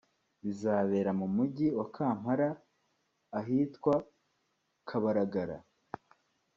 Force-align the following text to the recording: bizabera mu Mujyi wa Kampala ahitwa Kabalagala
bizabera 0.43 1.11
mu 1.19 1.27
Mujyi 1.35 1.67
wa 1.77 1.85
Kampala 1.95 2.49
ahitwa 3.39 3.93
Kabalagala 4.87 5.57